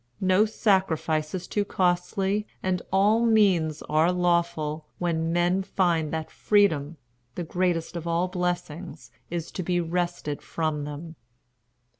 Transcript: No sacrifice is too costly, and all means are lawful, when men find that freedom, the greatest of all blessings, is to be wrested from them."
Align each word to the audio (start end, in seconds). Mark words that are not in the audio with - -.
No 0.19 0.45
sacrifice 0.45 1.35
is 1.35 1.45
too 1.47 1.63
costly, 1.63 2.47
and 2.63 2.81
all 2.91 3.23
means 3.23 3.83
are 3.83 4.11
lawful, 4.11 4.87
when 4.97 5.31
men 5.31 5.61
find 5.61 6.11
that 6.11 6.31
freedom, 6.31 6.97
the 7.35 7.43
greatest 7.43 7.95
of 7.95 8.07
all 8.07 8.27
blessings, 8.27 9.11
is 9.29 9.51
to 9.51 9.61
be 9.61 9.79
wrested 9.79 10.41
from 10.41 10.85
them." 10.85 11.17